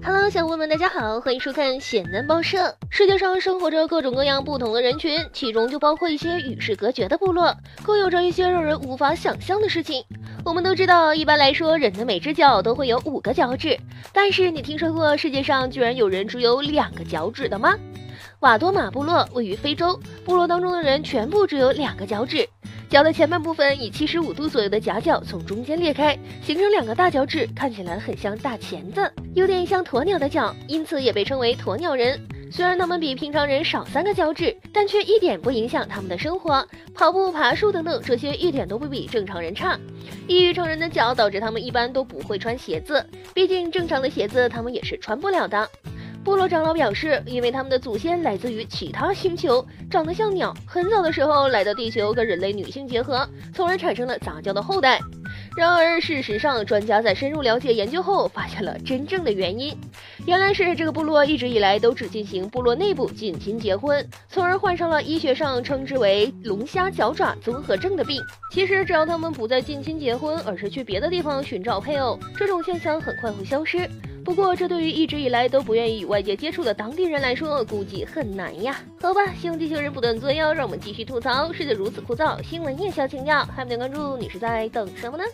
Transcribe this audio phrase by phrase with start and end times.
[0.00, 2.74] Hello，小伙伴们，大家好，欢迎收看显南报社。
[2.90, 7.54] 世界上生活着各种各样不同的人群，其中就包括一些与世隔绝的部落，
[7.84, 10.04] 更有着一些让人无法想象的事情。
[10.44, 13.78] 我们都知道，一般来说，人的每只脚都会有五个脚趾，
[14.12, 17.76] 但是你听说过世界上居然有人只有两个脚趾的吗？
[18.40, 22.48] 瓦多马部落位于非洲，部落当中的人全部只有两个脚趾。
[22.92, 26.14] 脚的前半部分以七十五度左右的夹角从中间裂开，
[26.44, 32.20] 形成两个大脚趾，看起来很像大钳子，有点像鸵鸟的脚，因此也被称为鸵鸟人。
[32.50, 39.80] 虽然他们比平常人少三个脚趾，但却一点不影响他们的生活，跑步、爬树等等，这些一点都不比正常人差。
[40.28, 43.02] 异于常人的脚导致他们一般都不会穿鞋子，
[43.32, 45.66] 毕竟正常的鞋子他们也是穿不了的。
[46.24, 55.00] 部落长老表示，因为他们的祖先来自于其他星球，长得像鸟，很早的时候来到地球跟人类女性结合，从而产生了杂交的后代。
[55.56, 59.76] 然而，事实上，专家在深入了解研究后，发现了真正的原因，
[60.24, 68.22] 原来是这个部落一直以来都只进行部落内部近亲结婚，从而患上了医学上称之为龙虾脚爪综合症的病。
[68.52, 73.90] 其实，只要他们不再近亲结婚，而是去别的地方寻找配偶，这种现象很快会消失。
[74.24, 78.80] 不过，这对于一直以来都不愿意与外界接触的当地人来说，估计很难呀。
[79.00, 81.52] 好吧，希望地球人不断作妖，让我们继续吐槽。
[81.52, 83.44] 世界如此枯燥，新闻也需要情调。
[83.46, 85.24] 还没点关注，你是在等什么呢？